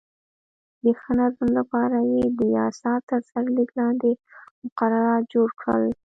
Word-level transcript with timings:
د 0.83 0.85
ښه 0.99 1.11
نظم 1.19 1.49
لپاره 1.59 1.97
یې 2.13 2.23
د 2.37 2.39
یاسا 2.57 2.93
تر 3.09 3.19
سرلیک 3.31 3.69
لاندې 3.79 4.11
مقررات 4.63 5.23
جوړ 5.33 5.49
کړل. 5.61 5.83